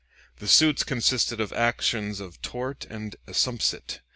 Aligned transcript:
The 0.37 0.47
suits 0.47 0.83
consisted 0.83 1.39
of 1.39 1.53
actions 1.53 2.19
of 2.19 2.41
tort 2.41 2.85
and 2.89 3.15
assumpsit. 3.27 3.99